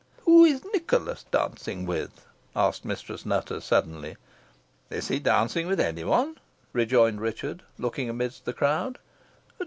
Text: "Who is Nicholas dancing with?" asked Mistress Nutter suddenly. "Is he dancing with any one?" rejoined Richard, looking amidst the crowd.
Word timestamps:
"Who 0.23 0.45
is 0.45 0.65
Nicholas 0.73 1.25
dancing 1.29 1.85
with?" 1.85 2.25
asked 2.55 2.85
Mistress 2.85 3.23
Nutter 3.23 3.61
suddenly. 3.61 4.17
"Is 4.89 5.09
he 5.09 5.19
dancing 5.19 5.67
with 5.67 5.79
any 5.79 6.03
one?" 6.03 6.39
rejoined 6.73 7.21
Richard, 7.21 7.61
looking 7.77 8.09
amidst 8.09 8.45
the 8.45 8.53
crowd. 8.53 8.97